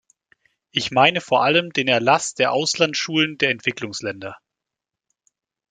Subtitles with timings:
[0.71, 4.35] Ich meine vor allem den Erlass der Auslandsschulden der Entwicklungsländer.